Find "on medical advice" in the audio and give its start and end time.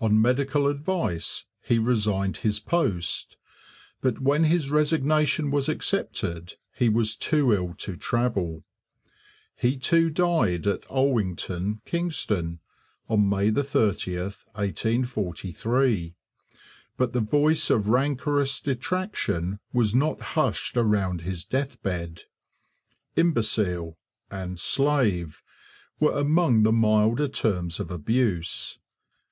0.00-1.44